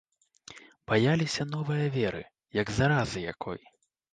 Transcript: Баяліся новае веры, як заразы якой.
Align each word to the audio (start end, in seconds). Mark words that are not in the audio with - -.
Баяліся 0.91 1.43
новае 1.53 1.85
веры, 1.99 2.21
як 2.61 2.67
заразы 2.79 3.19
якой. 3.33 3.61